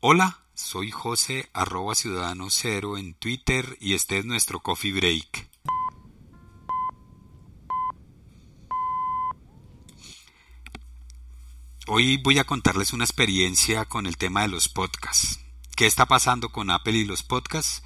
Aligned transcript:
Hola, 0.00 0.44
soy 0.54 0.92
José 0.92 1.50
arroba 1.52 1.96
ciudadano 1.96 2.50
cero 2.50 2.98
en 2.98 3.14
Twitter 3.14 3.76
y 3.80 3.94
este 3.94 4.18
es 4.18 4.24
nuestro 4.24 4.60
coffee 4.60 4.92
break. 4.92 5.48
Hoy 11.88 12.18
voy 12.18 12.38
a 12.38 12.44
contarles 12.44 12.92
una 12.92 13.02
experiencia 13.02 13.86
con 13.86 14.06
el 14.06 14.16
tema 14.16 14.42
de 14.42 14.48
los 14.48 14.68
podcasts. 14.68 15.40
¿Qué 15.74 15.86
está 15.86 16.06
pasando 16.06 16.50
con 16.50 16.70
Apple 16.70 16.96
y 16.96 17.04
los 17.04 17.24
podcasts? 17.24 17.82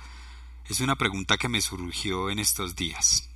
Es 0.68 0.80
una 0.80 0.96
pregunta 0.96 1.38
que 1.38 1.48
me 1.48 1.62
surgió 1.62 2.28
en 2.28 2.40
estos 2.40 2.76
días. 2.76 3.30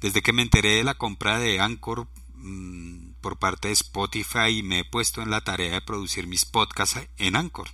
Desde 0.00 0.22
que 0.22 0.32
me 0.32 0.40
enteré 0.40 0.76
de 0.76 0.84
la 0.84 0.94
compra 0.94 1.38
de 1.38 1.60
Anchor 1.60 2.08
mmm, 2.34 3.07
por 3.20 3.38
parte 3.38 3.68
de 3.68 3.74
Spotify 3.74 4.62
me 4.62 4.80
he 4.80 4.84
puesto 4.84 5.22
en 5.22 5.30
la 5.30 5.42
tarea 5.42 5.74
de 5.74 5.80
producir 5.80 6.26
mis 6.26 6.44
podcasts 6.44 6.98
en 7.16 7.36
Anchor. 7.36 7.68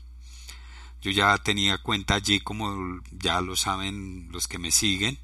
Yo 1.01 1.11
ya 1.11 1.37
tenía 1.39 1.79
cuenta 1.79 2.15
allí 2.15 2.41
como 2.41 3.01
ya 3.11 3.41
lo 3.41 3.57
saben 3.57 4.29
los 4.31 4.49
que 4.49 4.59
me 4.59 4.71
siguen 4.71 5.19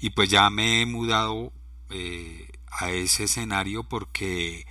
y 0.00 0.10
pues 0.10 0.28
ya 0.28 0.50
me 0.50 0.82
he 0.82 0.86
mudado 0.86 1.52
eh, 1.90 2.50
a 2.70 2.90
ese 2.90 3.24
escenario 3.24 3.84
porque 3.84 4.66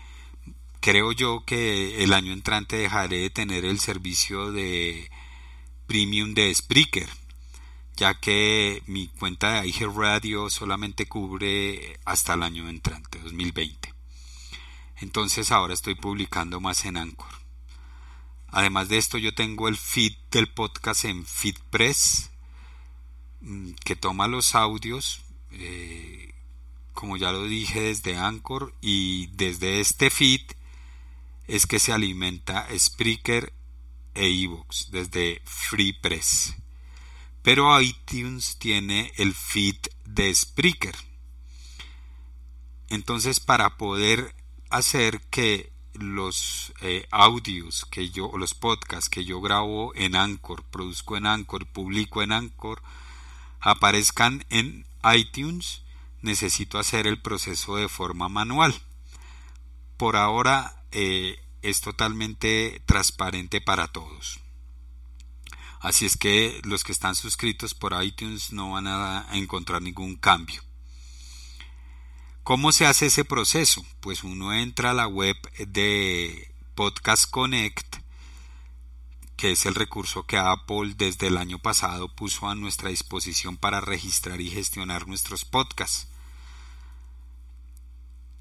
creo 0.81 1.11
yo 1.13 1.45
que 1.45 2.03
el 2.03 2.13
año 2.13 2.33
entrante 2.33 2.75
dejaré 2.75 3.19
de 3.19 3.29
tener 3.29 3.65
el 3.65 3.79
servicio 3.79 4.51
de 4.51 5.09
premium 5.87 6.33
de 6.33 6.53
Spreaker 6.53 7.09
ya 7.95 8.13
que 8.19 8.83
mi 8.87 9.07
cuenta 9.07 9.61
de 9.61 9.67
IG 9.67 9.87
Radio 9.95 10.49
solamente 10.49 11.07
cubre 11.07 11.99
hasta 12.05 12.33
el 12.33 12.43
año 12.43 12.67
entrante, 12.69 13.19
2020. 13.19 13.94
Entonces 14.97 15.51
ahora 15.51 15.73
estoy 15.73 15.95
publicando 15.95 16.59
más 16.59 16.85
en 16.85 16.97
Anchor. 16.97 17.29
Además 18.47 18.89
de 18.89 18.97
esto 18.97 19.17
yo 19.17 19.33
tengo 19.33 19.67
el 19.67 19.77
feed 19.77 20.13
del 20.31 20.47
podcast 20.47 21.05
en 21.05 21.25
FeedPress 21.25 22.31
mm, 23.41 23.71
que 23.83 23.95
toma 23.95 24.27
los 24.27 24.55
audios, 24.55 25.21
eh, 25.51 26.33
como 26.93 27.17
ya 27.17 27.31
lo 27.31 27.43
dije, 27.45 27.81
desde 27.81 28.17
Anchor 28.17 28.73
y 28.81 29.27
desde 29.33 29.81
este 29.81 30.09
feed 30.09 30.41
es 31.47 31.67
que 31.67 31.79
se 31.79 31.91
alimenta 31.91 32.67
Spreaker 32.77 33.53
e 34.13 34.29
iVoox 34.29 34.91
desde 34.91 35.41
FreePress 35.43 36.55
pero 37.45 37.79
iTunes 37.79 38.57
tiene 38.57 39.11
el 39.17 39.35
feed 39.35 39.75
de 40.03 40.33
Spreaker. 40.33 40.95
Entonces, 42.89 43.39
para 43.39 43.77
poder 43.77 44.33
hacer 44.77 45.21
que 45.29 45.71
los 45.93 46.73
eh, 46.81 47.07
audios 47.11 47.85
que 47.85 48.09
yo, 48.09 48.27
o 48.27 48.37
los 48.37 48.53
podcasts 48.53 49.09
que 49.09 49.25
yo 49.25 49.41
grabo 49.41 49.93
en 49.95 50.15
Anchor, 50.15 50.63
produzco 50.63 51.17
en 51.17 51.25
Anchor, 51.25 51.65
publico 51.65 52.21
en 52.21 52.31
Anchor, 52.31 52.81
aparezcan 53.59 54.45
en 54.49 54.85
iTunes, 55.13 55.83
necesito 56.21 56.79
hacer 56.79 57.07
el 57.07 57.21
proceso 57.21 57.77
de 57.77 57.89
forma 57.89 58.29
manual. 58.29 58.75
Por 59.97 60.17
ahora 60.17 60.83
eh, 60.91 61.39
es 61.61 61.81
totalmente 61.81 62.81
transparente 62.85 63.61
para 63.61 63.87
todos. 63.87 64.39
Así 65.79 66.05
es 66.05 66.17
que 66.17 66.61
los 66.63 66.83
que 66.83 66.91
están 66.91 67.15
suscritos 67.15 67.73
por 67.73 68.01
iTunes 68.03 68.51
no 68.51 68.71
van 68.71 68.87
a 68.87 69.27
encontrar 69.33 69.81
ningún 69.81 70.15
cambio. 70.15 70.63
¿Cómo 72.45 72.71
se 72.71 72.85
hace 72.85 73.07
ese 73.07 73.25
proceso? 73.25 73.83
Pues 74.01 74.23
uno 74.23 74.53
entra 74.53 74.91
a 74.91 74.93
la 74.93 75.07
web 75.07 75.35
de 75.57 76.53
Podcast 76.75 77.27
Connect, 77.27 77.95
que 79.35 79.53
es 79.53 79.65
el 79.65 79.73
recurso 79.73 80.27
que 80.27 80.37
Apple 80.37 80.93
desde 80.95 81.25
el 81.25 81.37
año 81.37 81.57
pasado 81.57 82.07
puso 82.07 82.47
a 82.47 82.53
nuestra 82.53 82.91
disposición 82.91 83.57
para 83.57 83.81
registrar 83.81 84.41
y 84.41 84.51
gestionar 84.51 85.07
nuestros 85.07 85.43
podcasts. 85.43 86.07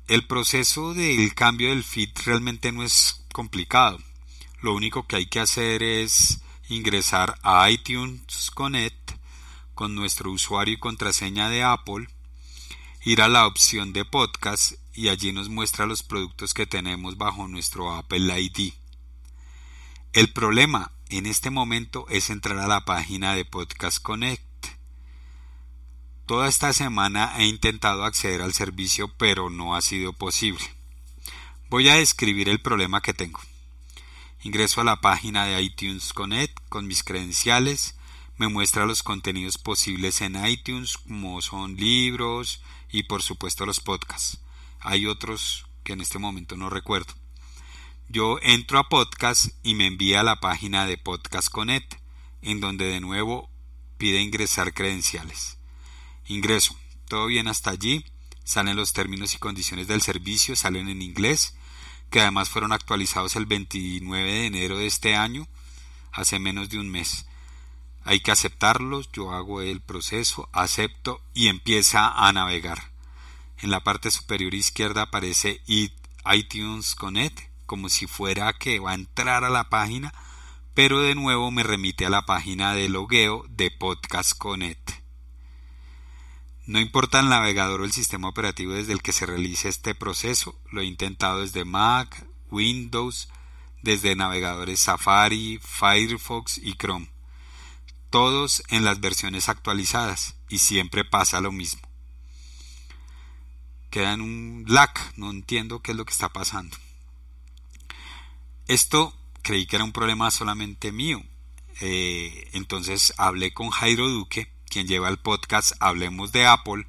El 0.06 0.26
proceso 0.26 0.92
del 0.92 1.34
cambio 1.34 1.70
del 1.70 1.82
feed 1.82 2.10
realmente 2.26 2.72
no 2.72 2.82
es 2.82 3.24
complicado. 3.32 3.98
Lo 4.60 4.74
único 4.74 5.06
que 5.06 5.16
hay 5.16 5.26
que 5.28 5.40
hacer 5.40 5.82
es 5.82 6.42
ingresar 6.68 7.38
a 7.42 7.70
iTunes 7.70 8.50
Connect 8.50 9.12
con 9.74 9.94
nuestro 9.94 10.30
usuario 10.30 10.74
y 10.74 10.78
contraseña 10.78 11.48
de 11.48 11.62
Apple, 11.62 12.06
ir 13.04 13.20
a 13.20 13.28
la 13.28 13.46
opción 13.46 13.92
de 13.92 14.06
podcast 14.06 14.72
y 14.94 15.08
allí 15.08 15.30
nos 15.30 15.50
muestra 15.50 15.84
los 15.84 16.02
productos 16.02 16.54
que 16.54 16.66
tenemos 16.66 17.18
bajo 17.18 17.46
nuestro 17.48 17.92
Apple 17.92 18.40
ID. 18.40 18.72
El 20.14 20.32
problema 20.32 20.90
en 21.10 21.26
este 21.26 21.50
momento 21.50 22.06
es 22.08 22.30
entrar 22.30 22.58
a 22.58 22.66
la 22.66 22.86
página 22.86 23.34
de 23.34 23.44
Podcast 23.44 24.00
Connect. 24.00 24.42
Toda 26.24 26.48
esta 26.48 26.72
semana 26.72 27.34
he 27.36 27.44
intentado 27.44 28.04
acceder 28.04 28.40
al 28.40 28.54
servicio 28.54 29.12
pero 29.18 29.50
no 29.50 29.74
ha 29.74 29.82
sido 29.82 30.14
posible. 30.14 30.64
Voy 31.68 31.90
a 31.90 31.96
describir 31.96 32.48
el 32.48 32.62
problema 32.62 33.02
que 33.02 33.12
tengo. 33.12 33.40
Ingreso 34.42 34.80
a 34.80 34.84
la 34.84 35.02
página 35.02 35.44
de 35.44 35.60
iTunes 35.60 36.14
Connect 36.14 36.58
con 36.70 36.86
mis 36.86 37.02
credenciales, 37.02 37.96
me 38.36 38.48
muestra 38.48 38.86
los 38.86 39.02
contenidos 39.02 39.58
posibles 39.58 40.20
en 40.20 40.44
iTunes 40.46 40.98
como 40.98 41.40
son 41.42 41.76
libros 41.76 42.62
y 42.90 43.04
por 43.04 43.22
supuesto 43.22 43.66
los 43.66 43.80
podcasts. 43.80 44.38
Hay 44.80 45.06
otros 45.06 45.66
que 45.82 45.92
en 45.92 46.00
este 46.00 46.18
momento 46.18 46.56
no 46.56 46.70
recuerdo. 46.70 47.14
Yo 48.08 48.38
entro 48.42 48.78
a 48.78 48.88
podcast 48.88 49.46
y 49.62 49.74
me 49.74 49.86
envía 49.86 50.20
a 50.20 50.24
la 50.24 50.40
página 50.40 50.86
de 50.86 50.98
Podcast 50.98 51.48
Connect, 51.48 51.94
en 52.42 52.60
donde 52.60 52.86
de 52.86 53.00
nuevo 53.00 53.50
pide 53.98 54.20
ingresar 54.20 54.74
credenciales. 54.74 55.58
Ingreso. 56.26 56.76
Todo 57.08 57.26
bien 57.26 57.48
hasta 57.48 57.70
allí. 57.70 58.04
Salen 58.44 58.76
los 58.76 58.92
términos 58.92 59.34
y 59.34 59.38
condiciones 59.38 59.86
del 59.86 60.02
servicio, 60.02 60.54
salen 60.56 60.88
en 60.88 61.02
inglés 61.02 61.54
que 62.14 62.20
además 62.20 62.48
fueron 62.48 62.72
actualizados 62.72 63.34
el 63.34 63.44
29 63.44 64.32
de 64.32 64.46
enero 64.46 64.78
de 64.78 64.86
este 64.86 65.16
año, 65.16 65.48
hace 66.12 66.38
menos 66.38 66.68
de 66.68 66.78
un 66.78 66.88
mes. 66.88 67.26
Hay 68.04 68.20
que 68.20 68.30
aceptarlos, 68.30 69.10
yo 69.12 69.32
hago 69.32 69.62
el 69.62 69.80
proceso, 69.80 70.50
acepto 70.52 71.22
y 71.32 71.48
empieza 71.48 72.08
a 72.08 72.32
navegar. 72.32 72.92
En 73.58 73.70
la 73.70 73.82
parte 73.82 74.10
superior 74.10 74.52
izquierda 74.52 75.02
aparece 75.02 75.62
iTunes 75.66 76.94
Connect, 76.94 77.40
como 77.64 77.88
si 77.88 78.06
fuera 78.06 78.52
que 78.52 78.78
va 78.78 78.90
a 78.90 78.94
entrar 78.94 79.42
a 79.44 79.48
la 79.48 79.70
página, 79.70 80.12
pero 80.74 81.00
de 81.00 81.14
nuevo 81.14 81.50
me 81.50 81.62
remite 81.62 82.04
a 82.04 82.10
la 82.10 82.26
página 82.26 82.74
de 82.74 82.90
logueo 82.90 83.46
de 83.48 83.70
Podcast 83.70 84.36
Connect. 84.36 84.90
No 86.66 86.80
importa 86.80 87.20
el 87.20 87.28
navegador 87.28 87.80
o 87.80 87.84
el 87.84 87.92
sistema 87.92 88.28
operativo 88.28 88.72
desde 88.72 88.92
el 88.92 89.02
que 89.02 89.12
se 89.12 89.24
realice 89.24 89.68
este 89.68 89.94
proceso, 89.94 90.58
lo 90.70 90.82
he 90.82 90.84
intentado 90.84 91.40
desde 91.40 91.64
Mac, 91.64 92.26
Windows, 92.50 93.28
desde 93.82 94.16
navegadores 94.16 94.80
Safari, 94.80 95.58
Firefox 95.62 96.58
y 96.58 96.74
Chrome, 96.74 97.08
todos 98.14 98.62
en 98.68 98.84
las 98.84 99.00
versiones 99.00 99.48
actualizadas 99.48 100.36
y 100.48 100.60
siempre 100.60 101.04
pasa 101.04 101.40
lo 101.40 101.50
mismo. 101.50 101.80
Queda 103.90 104.12
en 104.12 104.20
un 104.20 104.64
lag, 104.68 104.92
no 105.16 105.32
entiendo 105.32 105.82
qué 105.82 105.90
es 105.90 105.96
lo 105.96 106.04
que 106.04 106.12
está 106.12 106.28
pasando. 106.28 106.76
Esto 108.68 109.12
creí 109.42 109.66
que 109.66 109.74
era 109.74 109.84
un 109.84 109.90
problema 109.90 110.30
solamente 110.30 110.92
mío, 110.92 111.24
eh, 111.80 112.50
entonces 112.52 113.12
hablé 113.16 113.52
con 113.52 113.70
Jairo 113.70 114.08
Duque, 114.08 114.48
quien 114.68 114.86
lleva 114.86 115.08
el 115.08 115.18
podcast 115.18 115.72
Hablemos 115.80 116.30
de 116.30 116.46
Apple, 116.46 116.86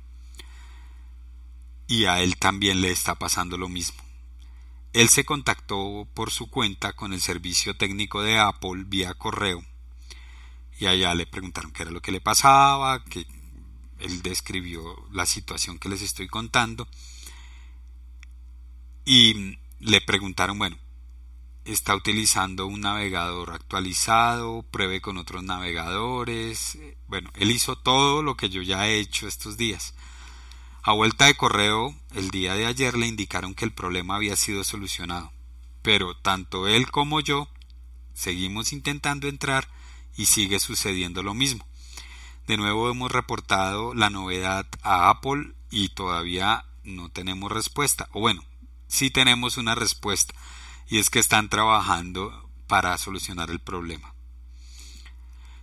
y 1.88 2.06
a 2.06 2.22
él 2.22 2.38
también 2.38 2.82
le 2.82 2.92
está 2.92 3.16
pasando 3.16 3.58
lo 3.58 3.68
mismo. 3.68 3.98
Él 4.94 5.10
se 5.10 5.26
contactó 5.26 6.08
por 6.14 6.30
su 6.30 6.52
cuenta 6.52 6.94
con 6.94 7.14
el 7.14 7.20
servicio 7.22 7.76
técnico 7.76 8.22
de 8.22 8.38
Apple 8.38 8.84
vía 8.86 9.16
correo 9.16 9.66
y 10.80 10.88
allá 10.88 11.14
le 11.14 11.26
preguntaron 11.26 11.72
qué 11.72 11.84
era 11.84 11.92
lo 11.92 12.02
que 12.02 12.12
le 12.12 12.22
pasaba, 12.22 13.04
que 13.06 13.26
él 14.00 14.22
describió 14.22 14.96
la 15.12 15.26
situación 15.26 15.80
que 15.80 15.90
les 15.90 16.02
estoy 16.02 16.28
contando 16.28 16.88
y 19.06 19.60
le 19.80 20.02
preguntaron, 20.02 20.58
bueno, 20.58 20.78
está 21.64 21.96
utilizando 21.96 22.66
un 22.68 22.82
navegador 22.82 23.52
actualizado, 23.52 24.64
pruebe 24.64 25.00
con 25.00 25.18
otros 25.18 25.44
navegadores. 25.44 26.78
Bueno, 27.08 27.30
él 27.36 27.52
hizo 27.52 27.76
todo 27.78 28.24
lo 28.24 28.36
que 28.36 28.50
yo 28.50 28.62
ya 28.62 28.88
he 28.88 29.00
hecho 29.00 29.28
estos 29.28 29.58
días. 29.58 29.94
A 30.82 30.94
vuelta 30.94 31.26
de 31.26 31.36
correo, 31.36 31.96
el 32.14 32.30
día 32.30 32.54
de 32.56 32.66
ayer 32.66 32.98
le 32.98 33.08
indicaron 33.08 33.56
que 33.56 33.66
el 33.66 33.74
problema 33.74 34.16
había 34.16 34.36
sido 34.36 34.64
solucionado, 34.64 35.32
pero 35.82 36.16
tanto 36.16 36.68
él 36.68 36.90
como 36.92 37.20
yo 37.22 37.48
seguimos 38.14 38.72
intentando 38.72 39.28
entrar 39.28 39.68
y 40.18 40.26
sigue 40.26 40.60
sucediendo 40.60 41.24
lo 41.24 41.34
mismo. 41.34 41.66
De 42.48 42.58
nuevo 42.58 42.90
hemos 42.90 43.12
reportado 43.12 43.94
la 43.94 44.10
novedad 44.10 44.68
a 44.84 45.10
Apple 45.10 45.54
y 45.72 45.90
todavía 45.90 46.66
no 46.84 47.10
tenemos 47.10 47.52
respuesta. 47.52 48.08
O 48.12 48.20
bueno, 48.20 48.44
sí 48.88 49.10
tenemos 49.10 49.58
una 49.58 49.76
respuesta 49.76 50.34
y 50.88 51.00
es 51.00 51.10
que 51.10 51.20
están 51.20 51.50
trabajando 51.50 52.50
para 52.68 52.98
solucionar 52.98 53.50
el 53.50 53.60
problema. 53.60 54.14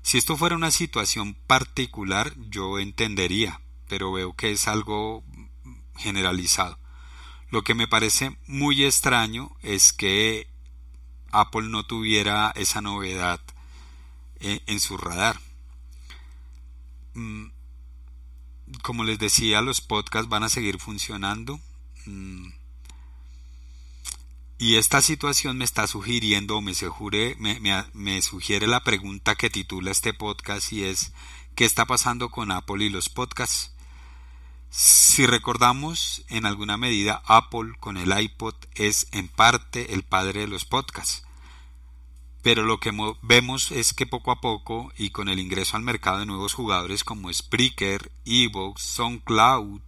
Si 0.02 0.19
esto 0.19 0.37
fuera 0.37 0.56
una 0.56 0.72
situación 0.72 1.34
particular, 1.46 2.34
yo 2.50 2.81
entendería, 2.81 3.60
pero 3.88 4.10
veo 4.10 4.34
que 4.34 4.50
es 4.50 4.66
algo 4.66 5.22
generalizado. 5.96 6.78
Lo 7.50 7.62
que 7.62 7.75
me 7.75 7.87
parece 7.87 8.37
muy 8.46 8.84
extraño 8.84 9.54
es 9.62 9.93
que 9.93 10.49
Apple 11.31 11.69
no 11.69 11.84
tuviera 11.84 12.52
esa 12.56 12.81
novedad 12.81 13.40
eh, 14.43 14.61
en 14.67 14.81
su 14.81 14.97
radar. 14.97 15.41
Mm, 17.15 17.47
como 18.83 19.05
les 19.05 19.19
decía, 19.19 19.61
los 19.61 19.81
podcasts 19.81 20.29
van 20.29 20.43
a 20.43 20.49
seguir 20.49 20.79
funcionando. 20.79 21.61
Mm, 22.06 22.49
y 24.59 24.77
esta 24.77 25.03
situación 25.03 25.59
me 25.59 25.65
está 25.65 25.87
sugiriendo, 25.87 26.61
me, 26.61 26.73
me, 27.39 27.85
me, 27.94 28.23
sugiere 28.23 28.69
la 28.69 28.85
pregunta 28.85 29.35
que 29.35 29.50
titula 29.50 29.91
este 29.91 30.15
podcast 30.15 30.73
y 30.73 30.85
es, 30.85 31.12
¿qué 31.56 31.65
está 31.65 31.85
pasando 31.85 32.31
con 32.31 32.53
Apple 32.53 32.85
y 32.85 32.88
los 32.88 33.09
podcasts? 33.09 33.73
Si 34.71 35.27
recordamos, 35.27 36.25
en 36.29 36.47
alguna 36.47 36.77
medida 36.77 37.23
Apple 37.27 37.73
con 37.81 37.97
el 37.97 38.17
iPod 38.17 38.55
es 38.75 39.09
en 39.11 39.29
parte 39.29 39.95
el 39.95 40.05
padre 40.05 40.41
de 40.41 40.47
los 40.47 40.65
podcasts. 40.65 41.25
Pero 42.43 42.65
lo 42.65 42.81
que 42.81 42.93
vemos 43.23 43.71
es 43.71 43.94
que 43.94 44.06
poco 44.06 44.33
a 44.33 44.41
poco 44.41 44.93
y 44.99 45.11
con 45.11 45.29
el 45.29 45.39
ingreso 45.39 45.77
al 45.77 45.83
mercado 45.83 46.19
de 46.19 46.27
nuevos 46.27 46.55
jugadores 46.55 47.05
como 47.05 47.33
Spreaker, 47.33 48.11
Evox, 48.25 48.83
SoundCloud, 48.83 49.81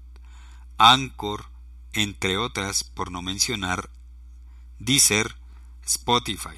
Anchor, 0.79 1.47
entre 1.93 2.39
otras, 2.39 2.85
por 2.85 3.11
no 3.11 3.23
mencionar 3.23 3.91
Deezer, 4.79 5.37
Spotify. 5.85 6.57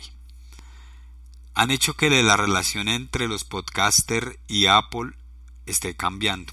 Han 1.54 1.70
hecho 1.70 1.94
que 1.94 2.10
la 2.22 2.36
relación 2.36 2.88
entre 2.88 3.28
los 3.28 3.44
podcasters 3.44 4.38
y 4.46 4.66
Apple 4.66 5.12
esté 5.64 5.96
cambiando. 5.96 6.52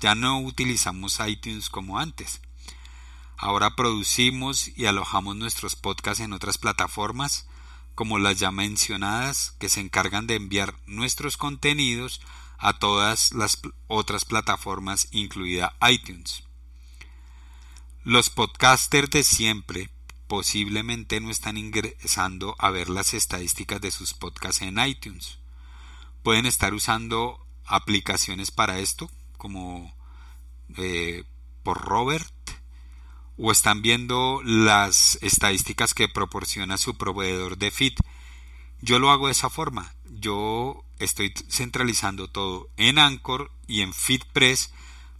Ya 0.00 0.14
no 0.14 0.40
utilizamos 0.40 1.18
iTunes 1.26 1.68
como 1.68 1.98
antes. 1.98 2.40
Ahora 3.36 3.76
producimos 3.76 4.68
y 4.76 4.86
alojamos 4.86 5.36
nuestros 5.36 5.76
podcasts 5.76 6.20
en 6.20 6.32
otras 6.32 6.56
plataformas, 6.56 7.47
como 7.98 8.20
las 8.20 8.38
ya 8.38 8.52
mencionadas, 8.52 9.56
que 9.58 9.68
se 9.68 9.80
encargan 9.80 10.28
de 10.28 10.36
enviar 10.36 10.72
nuestros 10.86 11.36
contenidos 11.36 12.20
a 12.56 12.78
todas 12.78 13.32
las 13.32 13.60
otras 13.88 14.24
plataformas, 14.24 15.08
incluida 15.10 15.74
iTunes. 15.90 16.44
Los 18.04 18.30
podcasters 18.30 19.10
de 19.10 19.24
siempre 19.24 19.90
posiblemente 20.28 21.20
no 21.20 21.28
están 21.28 21.56
ingresando 21.56 22.54
a 22.60 22.70
ver 22.70 22.88
las 22.88 23.14
estadísticas 23.14 23.80
de 23.80 23.90
sus 23.90 24.14
podcasts 24.14 24.62
en 24.62 24.78
iTunes. 24.78 25.40
Pueden 26.22 26.46
estar 26.46 26.74
usando 26.74 27.44
aplicaciones 27.66 28.52
para 28.52 28.78
esto, 28.78 29.10
como 29.38 29.92
eh, 30.76 31.24
por 31.64 31.80
Robert, 31.80 32.32
o 33.38 33.52
están 33.52 33.82
viendo 33.82 34.42
las 34.44 35.18
estadísticas 35.22 35.94
que 35.94 36.08
proporciona 36.08 36.76
su 36.76 36.96
proveedor 36.96 37.56
de 37.56 37.70
feed. 37.70 37.94
Yo 38.80 38.98
lo 38.98 39.10
hago 39.10 39.26
de 39.26 39.32
esa 39.32 39.48
forma. 39.48 39.94
Yo 40.10 40.84
estoy 40.98 41.32
centralizando 41.48 42.28
todo 42.28 42.68
en 42.76 42.98
Anchor 42.98 43.50
y 43.68 43.82
en 43.82 43.94
FeedPress 43.94 44.72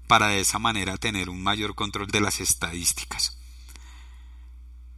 para 0.09 0.29
de 0.29 0.41
esa 0.41 0.59
manera 0.59 0.97
tener 0.97 1.31
un 1.31 1.43
mayor 1.43 1.75
control 1.75 2.09
de 2.09 2.21
las 2.21 2.41
estadísticas. 2.41 3.39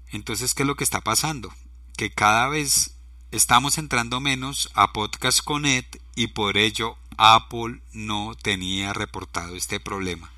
Entonces, 0.08 0.54
¿qué 0.54 0.62
es 0.62 0.66
lo 0.66 0.76
que 0.76 0.84
está 0.84 1.02
pasando? 1.02 1.52
Que 1.96 2.10
cada 2.10 2.48
vez 2.48 2.96
estamos 3.30 3.76
entrando 3.76 4.20
menos 4.20 4.70
a 4.74 4.92
Podcast 4.92 5.40
Connect 5.44 5.96
y 6.16 6.28
por 6.28 6.56
ello 6.56 6.96
Apple 7.18 7.82
no 7.92 8.34
tenía 8.34 8.92
reportado 8.94 9.56
este 9.56 9.78
problema 9.78 10.32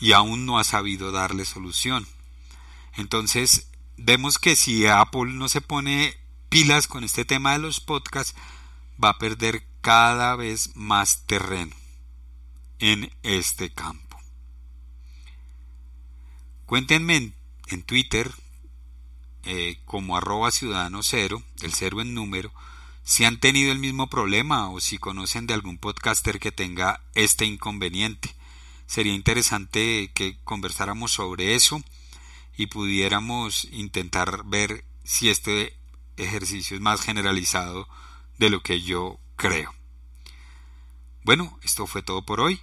y 0.00 0.12
aún 0.12 0.46
no 0.46 0.58
ha 0.58 0.64
sabido 0.64 1.12
darle 1.12 1.44
solución. 1.44 2.06
Entonces, 2.96 3.68
vemos 3.96 4.38
que 4.38 4.56
si 4.56 4.86
Apple 4.86 5.32
no 5.32 5.48
se 5.48 5.60
pone 5.60 6.16
pilas 6.48 6.88
con 6.88 7.04
este 7.04 7.24
tema 7.24 7.52
de 7.52 7.58
los 7.58 7.80
podcasts, 7.80 8.34
va 9.02 9.10
a 9.10 9.18
perder 9.18 9.64
cada 9.80 10.36
vez 10.36 10.74
más 10.74 11.26
terreno 11.26 11.74
en 12.78 13.12
este 13.22 13.72
campo. 13.72 14.18
Cuéntenme 16.66 17.32
en, 17.68 17.82
Twitter 17.82 18.30
eh, 19.44 19.78
como 19.84 20.16
arroba 20.16 20.50
ciudadano 20.50 21.02
cero, 21.02 21.42
el 21.62 21.74
cero 21.74 22.00
en 22.00 22.14
número, 22.14 22.52
si 23.02 23.24
han 23.24 23.40
tenido 23.40 23.72
el 23.72 23.78
mismo 23.78 24.08
problema 24.08 24.70
o 24.70 24.80
si 24.80 24.98
conocen 24.98 25.46
de 25.46 25.54
algún 25.54 25.78
podcaster 25.78 26.38
que 26.38 26.52
tenga 26.52 27.02
este 27.14 27.44
inconveniente. 27.44 28.29
Sería 28.90 29.14
interesante 29.14 30.10
que 30.14 30.36
conversáramos 30.42 31.12
sobre 31.12 31.54
eso 31.54 31.80
y 32.56 32.66
pudiéramos 32.66 33.66
intentar 33.70 34.42
ver 34.44 34.84
si 35.04 35.30
este 35.30 35.78
ejercicio 36.16 36.74
es 36.76 36.82
más 36.82 37.00
generalizado 37.00 37.86
de 38.38 38.50
lo 38.50 38.64
que 38.64 38.82
yo 38.82 39.20
creo. 39.36 39.72
Bueno, 41.22 41.56
esto 41.62 41.86
fue 41.86 42.02
todo 42.02 42.22
por 42.26 42.40
hoy 42.40 42.60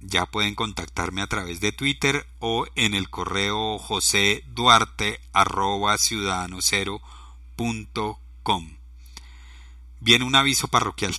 ya 0.00 0.26
pueden 0.26 0.54
contactarme 0.54 1.22
a 1.22 1.26
través 1.26 1.60
de 1.60 1.72
Twitter 1.72 2.26
o 2.38 2.66
en 2.76 2.94
el 2.94 3.10
correo 3.10 3.78
joseduarte 3.78 5.20
arroba 5.32 5.96
Viene 10.00 10.24
un 10.24 10.34
aviso 10.36 10.68
parroquial. 10.68 11.14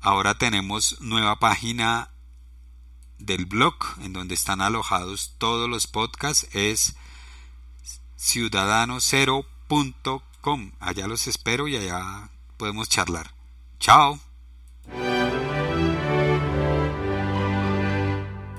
Ahora 0.00 0.36
tenemos 0.36 1.00
nueva 1.00 1.38
página 1.38 2.11
del 3.26 3.46
blog 3.46 3.74
en 4.00 4.12
donde 4.12 4.34
están 4.34 4.60
alojados 4.60 5.34
todos 5.38 5.68
los 5.68 5.86
podcasts. 5.86 6.48
Es 6.52 6.94
ciudadanocero.com. 8.16 10.72
Allá 10.80 11.06
los 11.06 11.26
espero 11.26 11.68
y 11.68 11.76
allá 11.76 12.30
podemos 12.56 12.88
charlar. 12.88 13.34
Chao. 13.78 14.31